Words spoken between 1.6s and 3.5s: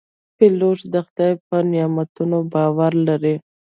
نعمتونو باور لري.